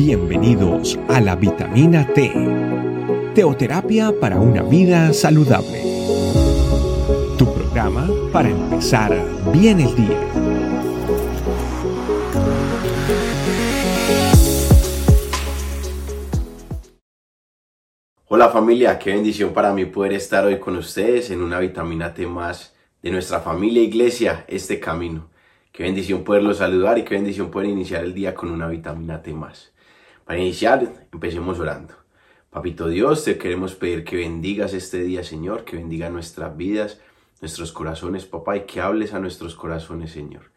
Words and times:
Bienvenidos 0.00 0.96
a 1.08 1.20
la 1.20 1.34
vitamina 1.34 2.06
T, 2.14 2.32
teoterapia 3.34 4.12
para 4.20 4.38
una 4.38 4.62
vida 4.62 5.12
saludable. 5.12 5.82
Tu 7.36 7.52
programa 7.52 8.08
para 8.32 8.48
empezar 8.48 9.12
bien 9.52 9.80
el 9.80 9.96
día. 9.96 10.20
Hola 18.28 18.50
familia, 18.50 19.00
qué 19.00 19.10
bendición 19.10 19.52
para 19.52 19.72
mí 19.72 19.84
poder 19.86 20.12
estar 20.12 20.44
hoy 20.44 20.60
con 20.60 20.76
ustedes 20.76 21.32
en 21.32 21.42
una 21.42 21.58
vitamina 21.58 22.14
T 22.14 22.24
más 22.24 22.72
de 23.02 23.10
nuestra 23.10 23.40
familia 23.40 23.82
iglesia, 23.82 24.44
este 24.46 24.78
camino. 24.78 25.28
Qué 25.72 25.84
bendición 25.84 26.24
poderlos 26.24 26.58
saludar 26.58 26.98
y 26.98 27.04
qué 27.04 27.14
bendición 27.14 27.50
poder 27.50 27.68
iniciar 27.68 28.04
el 28.04 28.14
día 28.14 28.34
con 28.34 28.50
una 28.50 28.68
vitamina 28.68 29.22
T 29.22 29.32
más. 29.32 29.72
Para 30.24 30.40
iniciar, 30.40 31.06
empecemos 31.12 31.58
orando. 31.58 31.94
Papito 32.50 32.88
Dios, 32.88 33.24
te 33.24 33.38
queremos 33.38 33.74
pedir 33.74 34.04
que 34.04 34.16
bendigas 34.16 34.72
este 34.72 35.02
día, 35.02 35.22
Señor, 35.22 35.64
que 35.64 35.76
bendiga 35.76 36.10
nuestras 36.10 36.56
vidas, 36.56 37.00
nuestros 37.40 37.72
corazones, 37.72 38.24
papá, 38.24 38.56
y 38.56 38.60
que 38.62 38.80
hables 38.80 39.14
a 39.14 39.20
nuestros 39.20 39.54
corazones, 39.54 40.12
Señor. 40.12 40.50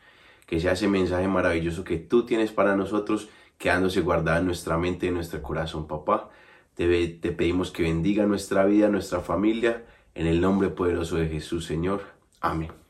Que 0.47 0.59
sea 0.59 0.71
ese 0.71 0.87
mensaje 0.87 1.27
maravilloso 1.27 1.83
que 1.83 1.97
tú 1.97 2.25
tienes 2.25 2.51
para 2.51 2.75
nosotros, 2.75 3.29
quedándose 3.57 4.01
guardado 4.01 4.39
en 4.39 4.45
nuestra 4.47 4.77
mente 4.77 5.05
y 5.05 5.09
en 5.09 5.15
nuestro 5.15 5.41
corazón, 5.41 5.87
papá. 5.87 6.29
Te, 6.75 7.07
te 7.07 7.31
pedimos 7.31 7.71
que 7.71 7.83
bendiga 7.83 8.25
nuestra 8.25 8.65
vida, 8.65 8.87
nuestra 8.87 9.19
familia, 9.19 9.85
en 10.15 10.27
el 10.27 10.41
nombre 10.41 10.69
poderoso 10.69 11.17
de 11.17 11.27
Jesús, 11.27 11.65
Señor. 11.65 12.01
Amén. 12.39 12.80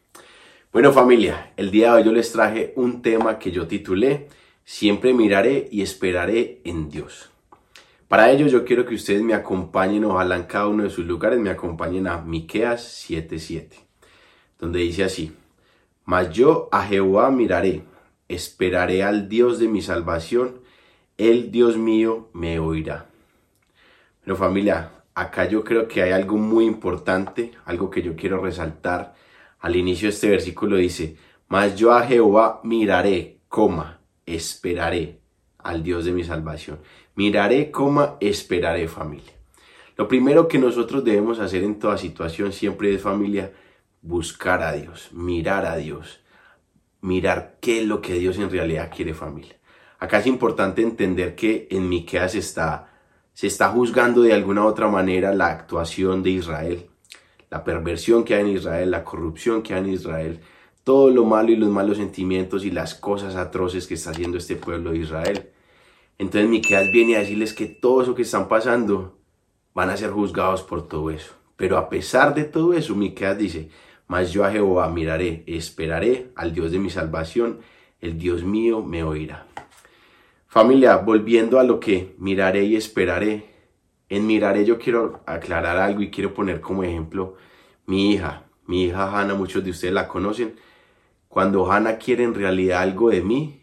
Bueno 0.73 0.93
familia, 0.93 1.51
el 1.57 1.69
día 1.69 1.87
de 1.87 1.97
hoy 1.97 2.03
yo 2.05 2.13
les 2.13 2.31
traje 2.31 2.71
un 2.77 3.01
tema 3.01 3.39
que 3.39 3.51
yo 3.51 3.67
titulé 3.67 4.29
Siempre 4.63 5.13
miraré 5.13 5.67
y 5.69 5.81
esperaré 5.81 6.61
en 6.63 6.89
Dios. 6.89 7.29
Para 8.07 8.31
ello 8.31 8.47
yo 8.47 8.63
quiero 8.63 8.85
que 8.85 8.95
ustedes 8.95 9.21
me 9.21 9.33
acompañen, 9.33 10.05
ojalá 10.05 10.37
en 10.37 10.43
cada 10.43 10.69
uno 10.69 10.83
de 10.83 10.89
sus 10.89 11.05
lugares 11.05 11.39
me 11.39 11.49
acompañen 11.49 12.07
a 12.07 12.19
Miqueas 12.19 13.05
7:7, 13.05 13.81
donde 14.59 14.79
dice 14.79 15.03
así: 15.03 15.35
Mas 16.05 16.29
yo 16.29 16.69
a 16.71 16.83
Jehová 16.83 17.31
miraré, 17.31 17.83
esperaré 18.29 19.03
al 19.03 19.27
Dios 19.27 19.59
de 19.59 19.67
mi 19.67 19.81
salvación, 19.81 20.61
el 21.17 21.51
Dios 21.51 21.75
mío 21.75 22.29
me 22.31 22.59
oirá. 22.59 23.07
Pero 24.23 24.37
familia, 24.37 25.03
acá 25.15 25.49
yo 25.49 25.65
creo 25.65 25.89
que 25.89 26.01
hay 26.01 26.13
algo 26.13 26.37
muy 26.37 26.63
importante, 26.63 27.51
algo 27.65 27.89
que 27.89 28.01
yo 28.01 28.15
quiero 28.15 28.41
resaltar. 28.41 29.15
Al 29.61 29.75
inicio 29.75 30.07
de 30.07 30.13
este 30.13 30.29
versículo 30.29 30.75
dice, 30.75 31.15
mas 31.47 31.75
yo 31.75 31.93
a 31.93 32.03
Jehová 32.03 32.59
miraré, 32.63 33.39
coma, 33.47 34.01
esperaré 34.25 35.19
al 35.59 35.83
Dios 35.83 36.05
de 36.05 36.11
mi 36.11 36.23
salvación. 36.23 36.79
Miraré, 37.15 37.71
coma, 37.71 38.17
esperaré 38.19 38.87
familia. 38.87 39.33
Lo 39.97 40.07
primero 40.07 40.47
que 40.47 40.57
nosotros 40.57 41.03
debemos 41.03 41.39
hacer 41.39 41.63
en 41.63 41.77
toda 41.77 41.97
situación 41.97 42.51
siempre 42.53 42.93
es 42.93 43.01
familia, 43.01 43.53
buscar 44.01 44.63
a 44.63 44.73
Dios, 44.73 45.09
mirar 45.13 45.65
a 45.65 45.77
Dios, 45.77 46.21
mirar 47.01 47.57
qué 47.61 47.81
es 47.81 47.87
lo 47.87 48.01
que 48.01 48.15
Dios 48.15 48.37
en 48.37 48.49
realidad 48.49 48.91
quiere 48.93 49.13
familia. 49.13 49.55
Acá 49.99 50.19
es 50.19 50.27
importante 50.27 50.81
entender 50.81 51.35
que 51.35 51.67
en 51.69 51.87
Miqueas 51.87 52.33
está 52.35 52.87
se 53.33 53.47
está 53.47 53.69
juzgando 53.69 54.21
de 54.21 54.33
alguna 54.33 54.63
u 54.63 54.67
otra 54.67 54.87
manera 54.87 55.33
la 55.33 55.47
actuación 55.47 56.21
de 56.21 56.31
Israel, 56.31 56.90
la 57.51 57.63
perversión 57.63 58.23
que 58.23 58.33
hay 58.33 58.41
en 58.41 58.55
Israel, 58.55 58.89
la 58.89 59.03
corrupción 59.03 59.61
que 59.61 59.73
hay 59.73 59.81
en 59.81 59.89
Israel, 59.89 60.39
todo 60.83 61.09
lo 61.11 61.25
malo 61.25 61.51
y 61.51 61.57
los 61.57 61.69
malos 61.69 61.97
sentimientos 61.97 62.65
y 62.65 62.71
las 62.71 62.95
cosas 62.95 63.35
atroces 63.35 63.85
que 63.85 63.93
está 63.93 64.11
haciendo 64.11 64.37
este 64.37 64.55
pueblo 64.55 64.91
de 64.91 64.99
Israel. 64.99 65.49
Entonces 66.17 66.49
Miqueas 66.49 66.91
viene 66.91 67.17
a 67.17 67.19
decirles 67.19 67.53
que 67.53 67.67
todo 67.67 68.01
eso 68.01 68.15
que 68.15 68.21
están 68.21 68.47
pasando 68.47 69.19
van 69.73 69.89
a 69.89 69.97
ser 69.97 70.11
juzgados 70.11 70.63
por 70.63 70.87
todo 70.87 71.11
eso. 71.11 71.33
Pero 71.57 71.77
a 71.77 71.89
pesar 71.89 72.33
de 72.33 72.45
todo 72.45 72.73
eso, 72.73 72.95
Miqueas 72.95 73.37
dice, 73.37 73.69
mas 74.07 74.31
yo 74.31 74.45
a 74.45 74.51
Jehová 74.51 74.89
miraré, 74.89 75.43
esperaré 75.45 76.31
al 76.35 76.53
Dios 76.53 76.71
de 76.71 76.79
mi 76.79 76.89
salvación, 76.89 77.59
el 77.99 78.17
Dios 78.17 78.43
mío 78.43 78.81
me 78.81 79.03
oirá. 79.03 79.45
Familia, 80.47 80.97
volviendo 80.97 81.59
a 81.59 81.63
lo 81.63 81.79
que 81.79 82.15
miraré 82.17 82.63
y 82.63 82.75
esperaré. 82.75 83.50
En 84.11 84.27
miraré 84.27 84.65
yo 84.65 84.77
quiero 84.77 85.21
aclarar 85.25 85.77
algo 85.77 86.01
y 86.01 86.11
quiero 86.11 86.33
poner 86.33 86.59
como 86.59 86.83
ejemplo 86.83 87.37
mi 87.85 88.11
hija. 88.11 88.43
Mi 88.67 88.83
hija 88.83 89.09
Hanna, 89.09 89.35
muchos 89.35 89.63
de 89.63 89.71
ustedes 89.71 89.93
la 89.93 90.09
conocen. 90.09 90.55
Cuando 91.29 91.71
Hanna 91.71 91.97
quiere 91.97 92.25
en 92.25 92.33
realidad 92.33 92.81
algo 92.81 93.09
de 93.09 93.21
mí, 93.21 93.61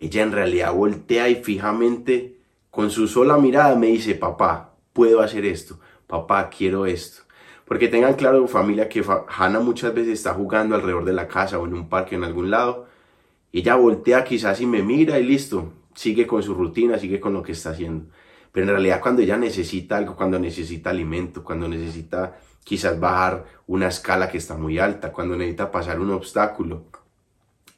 ella 0.00 0.22
en 0.22 0.32
realidad 0.32 0.72
voltea 0.72 1.28
y 1.28 1.44
fijamente 1.44 2.38
con 2.70 2.90
su 2.90 3.06
sola 3.06 3.36
mirada 3.36 3.76
me 3.76 3.88
dice, 3.88 4.14
papá, 4.14 4.74
puedo 4.94 5.20
hacer 5.20 5.44
esto, 5.44 5.78
papá, 6.06 6.48
quiero 6.48 6.86
esto. 6.86 7.24
Porque 7.66 7.88
tengan 7.88 8.14
claro 8.14 8.48
familia 8.48 8.88
que 8.88 9.04
Hanna 9.28 9.60
muchas 9.60 9.92
veces 9.92 10.14
está 10.14 10.32
jugando 10.32 10.76
alrededor 10.76 11.04
de 11.04 11.12
la 11.12 11.28
casa 11.28 11.58
o 11.58 11.66
en 11.66 11.74
un 11.74 11.90
parque 11.90 12.14
en 12.14 12.24
algún 12.24 12.50
lado. 12.50 12.86
Ella 13.52 13.74
voltea 13.74 14.24
quizás 14.24 14.62
y 14.62 14.66
me 14.66 14.82
mira 14.82 15.18
y 15.18 15.24
listo, 15.24 15.74
sigue 15.94 16.26
con 16.26 16.42
su 16.42 16.54
rutina, 16.54 16.98
sigue 16.98 17.20
con 17.20 17.34
lo 17.34 17.42
que 17.42 17.52
está 17.52 17.68
haciendo. 17.72 18.06
Pero 18.52 18.66
en 18.66 18.72
realidad 18.72 19.00
cuando 19.00 19.22
ella 19.22 19.38
necesita 19.38 19.96
algo, 19.96 20.14
cuando 20.14 20.38
necesita 20.38 20.90
alimento, 20.90 21.42
cuando 21.42 21.66
necesita 21.66 22.36
quizás 22.62 23.00
bajar 23.00 23.46
una 23.66 23.88
escala 23.88 24.28
que 24.28 24.38
está 24.38 24.56
muy 24.56 24.78
alta, 24.78 25.10
cuando 25.10 25.36
necesita 25.36 25.70
pasar 25.70 25.98
un 25.98 26.10
obstáculo, 26.10 26.84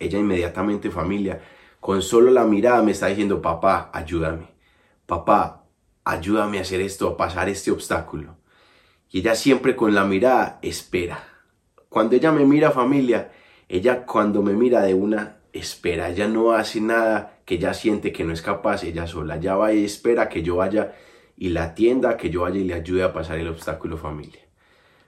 ella 0.00 0.18
inmediatamente 0.18 0.90
familia, 0.90 1.40
con 1.78 2.02
solo 2.02 2.30
la 2.30 2.44
mirada 2.44 2.82
me 2.82 2.92
está 2.92 3.06
diciendo, 3.06 3.40
papá, 3.40 3.90
ayúdame, 3.92 4.48
papá, 5.06 5.64
ayúdame 6.04 6.58
a 6.58 6.62
hacer 6.62 6.80
esto, 6.80 7.08
a 7.08 7.16
pasar 7.16 7.48
este 7.48 7.70
obstáculo. 7.70 8.36
Y 9.10 9.20
ella 9.20 9.36
siempre 9.36 9.76
con 9.76 9.94
la 9.94 10.04
mirada 10.04 10.58
espera. 10.62 11.22
Cuando 11.88 12.16
ella 12.16 12.32
me 12.32 12.44
mira 12.44 12.72
familia, 12.72 13.30
ella 13.68 14.04
cuando 14.04 14.42
me 14.42 14.54
mira 14.54 14.82
de 14.82 14.94
una 14.94 15.36
espera, 15.52 16.08
ella 16.08 16.26
no 16.26 16.52
hace 16.52 16.80
nada 16.80 17.33
que 17.44 17.56
ella 17.56 17.74
siente 17.74 18.12
que 18.12 18.24
no 18.24 18.32
es 18.32 18.42
capaz, 18.42 18.84
ella 18.84 19.06
sola, 19.06 19.38
ya 19.38 19.56
va 19.56 19.72
y 19.72 19.84
espera 19.84 20.28
que 20.28 20.42
yo 20.42 20.56
vaya 20.56 20.94
y 21.36 21.50
la 21.50 21.64
atienda, 21.64 22.16
que 22.16 22.30
yo 22.30 22.42
vaya 22.42 22.58
y 22.58 22.64
le 22.64 22.74
ayude 22.74 23.02
a 23.02 23.12
pasar 23.12 23.38
el 23.38 23.48
obstáculo 23.48 23.96
familia. 23.96 24.40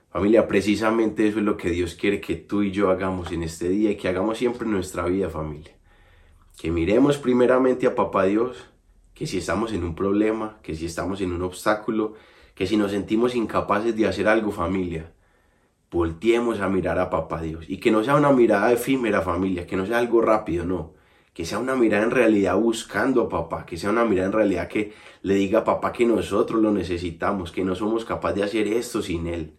Familia, 0.09 0.47
precisamente 0.47 1.27
eso 1.27 1.39
es 1.39 1.45
lo 1.45 1.57
que 1.57 1.69
Dios 1.69 1.95
quiere 1.95 2.21
que 2.21 2.35
tú 2.35 2.63
y 2.63 2.71
yo 2.71 2.89
hagamos 2.89 3.31
en 3.31 3.43
este 3.43 3.69
día 3.69 3.91
y 3.91 3.97
que 3.97 4.07
hagamos 4.07 4.37
siempre 4.37 4.65
en 4.65 4.71
nuestra 4.71 5.05
vida 5.05 5.29
familia. 5.29 5.75
Que 6.57 6.71
miremos 6.71 7.17
primeramente 7.17 7.87
a 7.87 7.95
Papá 7.95 8.25
Dios, 8.25 8.65
que 9.13 9.27
si 9.27 9.37
estamos 9.37 9.73
en 9.73 9.83
un 9.83 9.95
problema, 9.95 10.59
que 10.63 10.75
si 10.75 10.85
estamos 10.85 11.21
en 11.21 11.31
un 11.31 11.41
obstáculo, 11.41 12.15
que 12.55 12.65
si 12.65 12.77
nos 12.77 12.91
sentimos 12.91 13.35
incapaces 13.35 13.95
de 13.95 14.07
hacer 14.07 14.27
algo 14.27 14.51
familia, 14.51 15.13
volteemos 15.91 16.59
a 16.61 16.69
mirar 16.69 16.99
a 16.99 17.09
Papá 17.09 17.41
Dios 17.41 17.65
y 17.69 17.77
que 17.77 17.91
no 17.91 18.03
sea 18.03 18.15
una 18.15 18.31
mirada 18.31 18.71
efímera 18.71 19.21
familia, 19.21 19.67
que 19.67 19.77
no 19.77 19.85
sea 19.85 19.99
algo 19.99 20.21
rápido, 20.21 20.65
no, 20.65 20.96
que 21.37 21.45
sea 21.45 21.59
una 21.59 21.75
mirada 21.75 22.03
en 22.03 22.09
realidad 22.09 22.57
buscando 22.57 23.21
a 23.21 23.29
papá, 23.29 23.63
que 23.63 23.77
sea 23.77 23.91
una 23.91 24.03
mirada 24.03 24.25
en 24.25 24.33
realidad 24.33 24.67
que 24.67 24.93
le 25.21 25.35
diga 25.35 25.59
a 25.59 25.63
papá 25.63 25.93
que 25.93 26.03
nosotros 26.03 26.59
lo 26.59 26.71
necesitamos, 26.71 27.51
que 27.51 27.63
no 27.63 27.75
somos 27.75 28.05
capaces 28.05 28.37
de 28.37 28.43
hacer 28.43 28.67
esto 28.67 29.03
sin 29.03 29.27
él. 29.27 29.53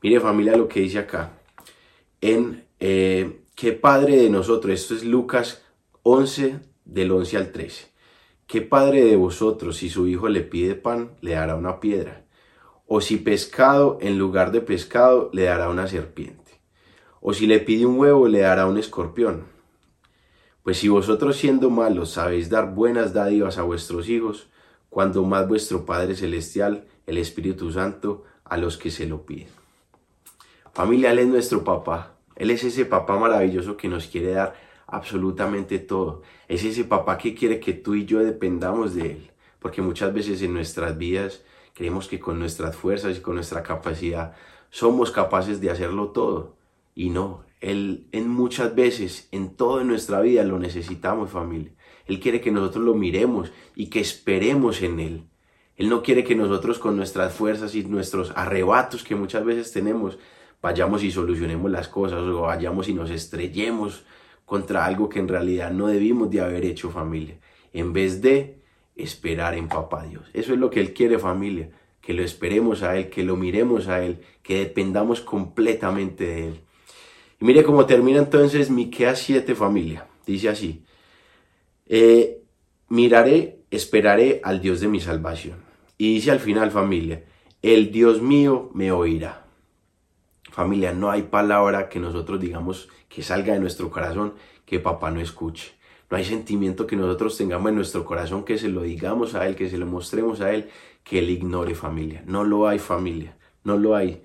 Mire 0.00 0.20
familia 0.20 0.56
lo 0.56 0.68
que 0.68 0.78
dice 0.78 1.00
acá, 1.00 1.40
en 2.20 2.66
eh, 2.78 3.40
qué 3.56 3.72
padre 3.72 4.16
de 4.16 4.30
nosotros, 4.30 4.72
esto 4.72 4.94
es 4.94 5.02
Lucas 5.02 5.64
11 6.04 6.60
del 6.84 7.10
11 7.10 7.36
al 7.36 7.50
13, 7.50 7.88
qué 8.46 8.60
padre 8.60 9.04
de 9.04 9.16
vosotros 9.16 9.78
si 9.78 9.90
su 9.90 10.06
hijo 10.06 10.28
le 10.28 10.42
pide 10.42 10.76
pan, 10.76 11.16
le 11.20 11.32
dará 11.32 11.56
una 11.56 11.80
piedra 11.80 12.26
o 12.86 13.00
si 13.00 13.16
pescado 13.16 13.98
en 14.00 14.18
lugar 14.20 14.52
de 14.52 14.60
pescado 14.60 15.30
le 15.32 15.42
dará 15.46 15.68
una 15.68 15.88
serpiente. 15.88 16.60
O 17.20 17.34
si 17.34 17.48
le 17.48 17.58
pide 17.58 17.86
un 17.86 17.98
huevo 17.98 18.28
le 18.28 18.42
dará 18.42 18.68
un 18.68 18.78
escorpión. 18.78 19.55
Pues 20.66 20.78
si 20.78 20.88
vosotros 20.88 21.36
siendo 21.36 21.70
malos 21.70 22.10
sabéis 22.10 22.50
dar 22.50 22.74
buenas 22.74 23.12
dádivas 23.12 23.56
a 23.56 23.62
vuestros 23.62 24.08
hijos, 24.08 24.48
cuando 24.90 25.22
más 25.22 25.46
vuestro 25.46 25.86
Padre 25.86 26.16
Celestial, 26.16 26.88
el 27.06 27.18
Espíritu 27.18 27.70
Santo, 27.70 28.24
a 28.42 28.56
los 28.56 28.76
que 28.76 28.90
se 28.90 29.06
lo 29.06 29.24
piden. 29.24 29.46
Familia, 30.72 31.12
Él 31.12 31.20
es 31.20 31.28
nuestro 31.28 31.62
papá. 31.62 32.16
Él 32.34 32.50
es 32.50 32.64
ese 32.64 32.84
papá 32.84 33.16
maravilloso 33.16 33.76
que 33.76 33.86
nos 33.86 34.08
quiere 34.08 34.32
dar 34.32 34.56
absolutamente 34.88 35.78
todo. 35.78 36.22
Es 36.48 36.64
ese 36.64 36.82
papá 36.82 37.16
que 37.16 37.36
quiere 37.36 37.60
que 37.60 37.72
tú 37.72 37.94
y 37.94 38.04
yo 38.04 38.18
dependamos 38.18 38.96
de 38.96 39.12
Él. 39.12 39.30
Porque 39.60 39.82
muchas 39.82 40.12
veces 40.12 40.42
en 40.42 40.52
nuestras 40.52 40.98
vidas 40.98 41.44
Creemos 41.76 42.08
que 42.08 42.18
con 42.18 42.38
nuestras 42.38 42.74
fuerzas 42.74 43.18
y 43.18 43.20
con 43.20 43.34
nuestra 43.34 43.62
capacidad 43.62 44.34
somos 44.70 45.10
capaces 45.10 45.60
de 45.60 45.70
hacerlo 45.70 46.08
todo. 46.08 46.56
Y 46.94 47.10
no, 47.10 47.44
Él 47.60 48.08
en 48.12 48.28
muchas 48.28 48.74
veces, 48.74 49.28
en 49.32 49.56
toda 49.56 49.84
nuestra 49.84 50.20
vida 50.20 50.44
lo 50.44 50.58
necesitamos 50.58 51.30
familia. 51.30 51.72
Él 52.06 52.20
quiere 52.20 52.40
que 52.40 52.52
nosotros 52.52 52.84
lo 52.84 52.94
miremos 52.94 53.52
y 53.74 53.88
que 53.88 54.00
esperemos 54.00 54.82
en 54.82 55.00
Él. 55.00 55.24
Él 55.76 55.88
no 55.88 56.02
quiere 56.02 56.24
que 56.24 56.34
nosotros 56.34 56.78
con 56.78 56.96
nuestras 56.96 57.34
fuerzas 57.34 57.74
y 57.74 57.84
nuestros 57.84 58.32
arrebatos 58.34 59.04
que 59.04 59.14
muchas 59.14 59.44
veces 59.44 59.72
tenemos 59.72 60.18
vayamos 60.66 61.04
y 61.04 61.12
solucionemos 61.12 61.70
las 61.70 61.86
cosas 61.86 62.20
o 62.22 62.42
vayamos 62.42 62.88
y 62.88 62.94
nos 62.94 63.10
estrellemos 63.10 64.04
contra 64.44 64.84
algo 64.84 65.08
que 65.08 65.20
en 65.20 65.28
realidad 65.28 65.70
no 65.70 65.86
debimos 65.86 66.30
de 66.30 66.40
haber 66.40 66.64
hecho 66.64 66.90
familia. 66.90 67.38
en 67.72 67.92
vez 67.92 68.22
de 68.22 68.62
esperar 68.96 69.54
en 69.54 69.68
papá 69.68 70.04
Dios. 70.04 70.30
Eso 70.32 70.54
es 70.54 70.58
lo 70.58 70.70
que 70.70 70.80
Él 70.80 70.94
quiere 70.94 71.18
familia, 71.18 71.68
que 72.00 72.14
lo 72.14 72.22
esperemos 72.22 72.82
a 72.82 72.96
Él, 72.96 73.10
que 73.10 73.22
lo 73.22 73.36
miremos 73.36 73.86
a 73.88 74.02
Él, 74.02 74.22
que 74.42 74.58
dependamos 74.60 75.20
completamente 75.20 76.24
de 76.24 76.48
Él. 76.48 76.60
Y 77.40 77.44
mire 77.44 77.64
cómo 77.64 77.86
termina 77.86 78.18
entonces 78.18 78.70
Miqueas 78.70 79.18
7 79.20 79.54
familia. 79.54 80.06
Dice 80.26 80.48
así, 80.48 80.84
eh, 81.86 82.42
miraré, 82.88 83.60
esperaré 83.70 84.40
al 84.42 84.60
Dios 84.60 84.80
de 84.80 84.88
mi 84.88 85.00
salvación. 85.00 85.58
Y 85.98 86.14
dice 86.14 86.30
al 86.30 86.40
final 86.40 86.70
familia, 86.70 87.24
el 87.62 87.90
Dios 87.90 88.20
mío 88.20 88.70
me 88.74 88.92
oirá. 88.92 89.46
Familia, 90.50 90.92
no 90.92 91.10
hay 91.10 91.22
palabra 91.22 91.88
que 91.88 92.00
nosotros 92.00 92.40
digamos 92.40 92.88
que 93.08 93.22
salga 93.22 93.52
de 93.52 93.60
nuestro 93.60 93.90
corazón 93.90 94.34
que 94.64 94.80
papá 94.80 95.10
no 95.10 95.20
escuche. 95.20 95.72
No 96.10 96.16
hay 96.16 96.24
sentimiento 96.24 96.86
que 96.86 96.96
nosotros 96.96 97.36
tengamos 97.36 97.70
en 97.70 97.76
nuestro 97.76 98.04
corazón 98.04 98.44
que 98.44 98.58
se 98.58 98.68
lo 98.68 98.82
digamos 98.82 99.34
a 99.34 99.46
Él, 99.46 99.56
que 99.56 99.68
se 99.68 99.78
lo 99.78 99.86
mostremos 99.86 100.40
a 100.40 100.52
Él, 100.52 100.68
que 101.02 101.18
Él 101.18 101.30
ignore 101.30 101.74
familia. 101.74 102.22
No 102.26 102.44
lo 102.44 102.68
hay 102.68 102.78
familia, 102.78 103.36
no 103.64 103.76
lo 103.76 103.96
hay. 103.96 104.22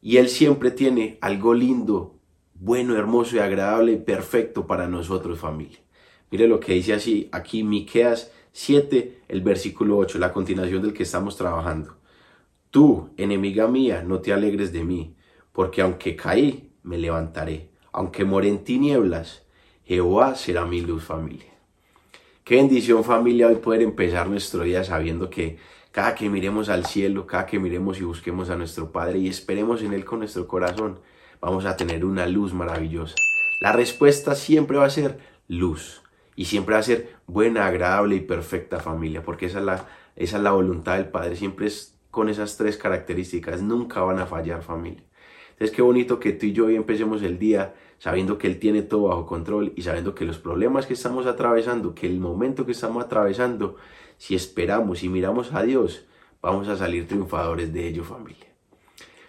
Y 0.00 0.16
Él 0.16 0.28
siempre 0.28 0.70
tiene 0.70 1.18
algo 1.20 1.52
lindo, 1.52 2.17
bueno, 2.60 2.96
hermoso 2.96 3.36
y 3.36 3.38
agradable 3.38 3.92
y 3.92 3.96
perfecto 3.96 4.66
para 4.66 4.88
nosotros 4.88 5.38
familia. 5.38 5.78
Mire 6.30 6.48
lo 6.48 6.60
que 6.60 6.74
dice 6.74 6.94
así 6.94 7.28
aquí 7.32 7.62
Miqueas 7.62 8.32
7, 8.52 9.22
el 9.28 9.40
versículo 9.40 9.96
8, 9.98 10.18
la 10.18 10.32
continuación 10.32 10.82
del 10.82 10.92
que 10.92 11.04
estamos 11.04 11.36
trabajando. 11.36 11.96
Tú, 12.70 13.10
enemiga 13.16 13.68
mía, 13.68 14.02
no 14.06 14.20
te 14.20 14.32
alegres 14.32 14.72
de 14.72 14.84
mí, 14.84 15.14
porque 15.52 15.80
aunque 15.80 16.16
caí, 16.16 16.72
me 16.82 16.98
levantaré. 16.98 17.70
Aunque 17.92 18.24
more 18.24 18.48
en 18.48 18.64
tinieblas, 18.64 19.42
Jehová 19.84 20.34
será 20.34 20.66
mi 20.66 20.80
luz 20.80 21.04
familia. 21.04 21.52
Qué 22.44 22.56
bendición 22.56 23.04
familia 23.04 23.48
hoy 23.48 23.56
poder 23.56 23.82
empezar 23.82 24.28
nuestro 24.28 24.64
día 24.64 24.84
sabiendo 24.84 25.30
que 25.30 25.58
cada 25.92 26.14
que 26.14 26.28
miremos 26.28 26.68
al 26.68 26.86
cielo, 26.86 27.26
cada 27.26 27.46
que 27.46 27.58
miremos 27.58 27.98
y 27.98 28.04
busquemos 28.04 28.50
a 28.50 28.56
nuestro 28.56 28.92
Padre 28.92 29.18
y 29.18 29.28
esperemos 29.28 29.82
en 29.82 29.92
Él 29.92 30.04
con 30.04 30.20
nuestro 30.20 30.46
corazón, 30.46 30.98
vamos 31.40 31.64
a 31.64 31.76
tener 31.76 32.04
una 32.04 32.26
luz 32.26 32.52
maravillosa. 32.52 33.14
La 33.60 33.72
respuesta 33.72 34.34
siempre 34.34 34.78
va 34.78 34.86
a 34.86 34.90
ser 34.90 35.18
luz 35.48 36.02
y 36.36 36.44
siempre 36.44 36.74
va 36.74 36.80
a 36.80 36.84
ser 36.84 37.16
buena, 37.26 37.66
agradable 37.66 38.16
y 38.16 38.20
perfecta 38.20 38.80
familia, 38.80 39.22
porque 39.22 39.46
esa 39.46 39.58
es 39.58 39.64
la, 39.64 39.86
esa 40.16 40.36
es 40.36 40.42
la 40.42 40.52
voluntad 40.52 40.96
del 40.96 41.08
Padre, 41.08 41.36
siempre 41.36 41.66
es 41.66 41.98
con 42.10 42.28
esas 42.28 42.56
tres 42.56 42.76
características, 42.76 43.62
nunca 43.62 44.00
van 44.00 44.18
a 44.18 44.26
fallar 44.26 44.62
familia. 44.62 45.02
Entonces 45.50 45.74
qué 45.74 45.82
bonito 45.82 46.20
que 46.20 46.32
tú 46.32 46.46
y 46.46 46.52
yo 46.52 46.66
hoy 46.66 46.76
empecemos 46.76 47.22
el 47.22 47.38
día 47.38 47.74
sabiendo 47.98 48.38
que 48.38 48.46
Él 48.46 48.58
tiene 48.58 48.82
todo 48.82 49.08
bajo 49.08 49.26
control 49.26 49.72
y 49.74 49.82
sabiendo 49.82 50.14
que 50.14 50.24
los 50.24 50.38
problemas 50.38 50.86
que 50.86 50.94
estamos 50.94 51.26
atravesando, 51.26 51.94
que 51.94 52.06
el 52.06 52.20
momento 52.20 52.64
que 52.64 52.72
estamos 52.72 53.04
atravesando, 53.04 53.76
si 54.18 54.34
esperamos 54.34 55.02
y 55.02 55.08
miramos 55.08 55.52
a 55.52 55.62
Dios, 55.62 56.06
vamos 56.40 56.68
a 56.68 56.76
salir 56.76 57.08
triunfadores 57.08 57.72
de 57.72 57.88
ello 57.88 58.04
familia. 58.04 58.47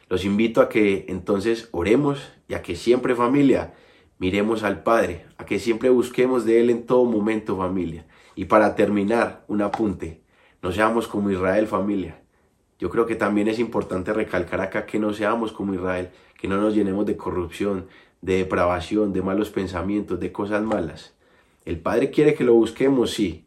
Los 0.10 0.26
invito 0.26 0.62
a 0.62 0.70
que 0.70 1.06
entonces 1.08 1.70
oremos 1.72 2.32
y 2.48 2.56
a 2.56 2.64
que 2.64 2.76
siempre 2.76 3.16
familia 3.16 3.74
miremos 4.18 4.64
al 4.64 4.84
Padre, 4.84 5.26
a 5.38 5.46
que 5.46 5.60
siempre 5.60 5.90
busquemos 5.90 6.46
de 6.46 6.60
Él 6.60 6.70
en 6.72 6.86
todo 6.86 7.06
momento 7.06 7.56
familia. 7.56 8.06
Y 8.36 8.46
para 8.46 8.76
terminar, 8.76 9.46
un 9.48 9.62
apunte, 9.62 10.22
no 10.62 10.72
seamos 10.72 11.08
como 11.08 11.30
Israel 11.30 11.68
familia. 11.68 12.22
Yo 12.80 12.90
creo 12.90 13.06
que 13.06 13.16
también 13.16 13.48
es 13.48 13.60
importante 13.60 14.12
recalcar 14.12 14.62
acá 14.62 14.86
que 14.86 15.00
no 15.00 15.14
seamos 15.14 15.52
como 15.52 15.74
Israel, 15.74 16.10
que 16.40 16.48
no 16.48 16.58
nos 16.58 16.74
llenemos 16.74 17.06
de 17.06 17.16
corrupción, 17.16 17.88
de 18.22 18.38
depravación, 18.38 19.14
de 19.14 19.22
malos 19.22 19.50
pensamientos, 19.50 20.20
de 20.20 20.32
cosas 20.32 20.64
malas. 20.64 21.14
El 21.66 21.80
Padre 21.80 22.10
quiere 22.10 22.34
que 22.34 22.44
lo 22.44 22.54
busquemos, 22.54 23.12
sí, 23.12 23.46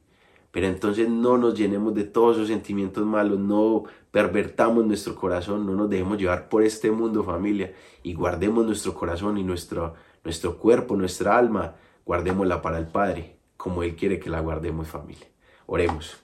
pero 0.52 0.66
entonces 0.66 1.08
no 1.08 1.38
nos 1.38 1.58
llenemos 1.58 1.94
de 1.94 2.04
todos 2.04 2.36
esos 2.36 2.48
sentimientos 2.48 3.04
malos, 3.04 3.38
no 3.38 3.84
pervertamos 4.10 4.84
nuestro 4.84 5.16
corazón, 5.16 5.66
no 5.66 5.72
nos 5.74 5.88
dejemos 5.88 6.18
llevar 6.18 6.50
por 6.50 6.62
este 6.62 6.90
mundo 6.90 7.24
familia 7.24 7.72
y 8.02 8.12
guardemos 8.12 8.64
nuestro 8.64 8.94
corazón 8.94 9.38
y 9.38 9.42
nuestro, 9.42 9.94
nuestro 10.22 10.58
cuerpo, 10.58 10.94
nuestra 10.94 11.38
alma, 11.38 11.74
guardémosla 12.04 12.60
para 12.60 12.78
el 12.78 12.86
Padre, 12.86 13.36
como 13.56 13.82
Él 13.82 13.96
quiere 13.96 14.20
que 14.20 14.28
la 14.28 14.40
guardemos 14.40 14.88
familia. 14.88 15.26
Oremos. 15.66 16.18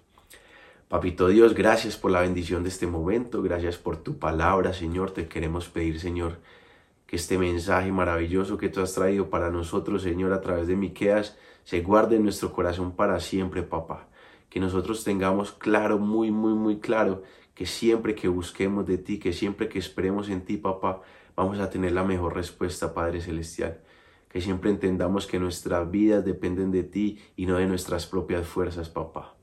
Papito 0.89 1.29
Dios, 1.29 1.55
gracias 1.55 1.97
por 1.97 2.11
la 2.11 2.21
bendición 2.21 2.63
de 2.63 2.69
este 2.69 2.87
momento, 2.87 3.43
gracias 3.43 3.79
por 3.79 3.97
tu 3.97 4.19
palabra, 4.19 4.75
Señor. 4.75 5.11
Te 5.13 5.27
queremos 5.27 5.69
pedir, 5.71 6.01
Señor, 6.01 6.39
que 7.07 7.17
este 7.17 7.39
mensaje 7.39 7.93
maravilloso 7.93 8.59
que 8.59 8.69
tú 8.69 8.83
has 8.83 8.93
traído 8.93 9.31
para 9.31 9.51
nosotros, 9.51 10.03
Señor, 10.03 10.35
a 10.35 10.43
través 10.43 10.67
de 10.67 10.77
Miqueas, 10.77 11.39
se 11.65 11.81
guarde 11.81 12.17
en 12.17 12.25
nuestro 12.25 12.53
corazón 12.53 12.93
para 12.93 13.21
siempre, 13.21 13.63
papá. 13.63 14.09
Que 14.49 14.61
nosotros 14.61 15.05
tengamos 15.05 15.53
claro, 15.53 15.99
muy, 15.99 16.31
muy, 16.31 16.55
muy 16.55 16.79
claro, 16.79 17.23
que 17.55 17.67
siempre 17.67 18.15
que 18.15 18.29
busquemos 18.29 18.87
de 18.87 18.99
ti, 18.99 19.19
que 19.19 19.33
siempre 19.33 19.69
que 19.69 19.79
esperemos 19.79 20.29
en 20.29 20.45
ti, 20.45 20.57
papá, 20.57 21.03
vamos 21.35 21.59
a 21.59 21.71
tener 21.71 21.93
la 21.93 22.05
mejor 22.05 22.35
respuesta, 22.35 22.95
Padre 22.95 23.21
Celestial. 23.21 23.81
Que 24.29 24.41
siempre 24.41 24.71
entendamos 24.71 25.27
que 25.27 25.39
nuestras 25.39 25.91
vidas 25.91 26.25
dependen 26.25 26.71
de 26.71 26.85
ti 26.85 27.21
y 27.37 27.47
no 27.47 27.57
de 27.57 27.67
nuestras 27.67 28.07
propias 28.07 28.47
fuerzas, 28.47 28.89
papá. 28.89 29.35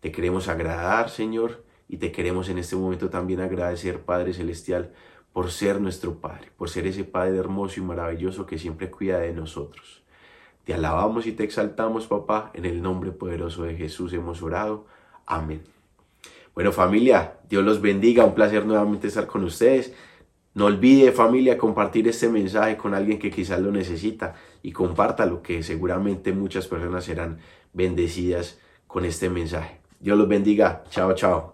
Te 0.00 0.12
queremos 0.12 0.48
agradar, 0.48 1.08
Señor, 1.08 1.64
y 1.88 1.96
te 1.96 2.12
queremos 2.12 2.48
en 2.48 2.58
este 2.58 2.76
momento 2.76 3.10
también 3.10 3.40
agradecer, 3.40 4.04
Padre 4.04 4.34
Celestial, 4.34 4.92
por 5.32 5.50
ser 5.50 5.80
nuestro 5.80 6.20
Padre, 6.20 6.52
por 6.56 6.70
ser 6.70 6.86
ese 6.86 7.04
Padre 7.04 7.38
hermoso 7.38 7.80
y 7.80 7.82
maravilloso 7.82 8.46
que 8.46 8.58
siempre 8.58 8.90
cuida 8.90 9.18
de 9.18 9.32
nosotros. 9.32 10.03
Te 10.64 10.74
alabamos 10.74 11.26
y 11.26 11.32
te 11.32 11.44
exaltamos, 11.44 12.06
papá, 12.06 12.50
en 12.54 12.64
el 12.64 12.82
nombre 12.82 13.12
poderoso 13.12 13.64
de 13.64 13.76
Jesús 13.76 14.12
hemos 14.12 14.42
orado. 14.42 14.86
Amén. 15.26 15.62
Bueno 16.54 16.72
familia, 16.72 17.34
Dios 17.48 17.64
los 17.64 17.80
bendiga, 17.80 18.24
un 18.24 18.34
placer 18.34 18.64
nuevamente 18.64 19.08
estar 19.08 19.26
con 19.26 19.44
ustedes. 19.44 19.92
No 20.54 20.66
olvide 20.66 21.10
familia 21.10 21.58
compartir 21.58 22.06
este 22.06 22.28
mensaje 22.28 22.76
con 22.76 22.94
alguien 22.94 23.18
que 23.18 23.30
quizás 23.30 23.60
lo 23.60 23.72
necesita 23.72 24.36
y 24.62 24.70
compártalo, 24.70 25.42
que 25.42 25.62
seguramente 25.64 26.32
muchas 26.32 26.68
personas 26.68 27.04
serán 27.04 27.38
bendecidas 27.72 28.58
con 28.86 29.04
este 29.04 29.28
mensaje. 29.28 29.80
Dios 29.98 30.16
los 30.16 30.28
bendiga. 30.28 30.84
Chao, 30.90 31.12
chao. 31.14 31.53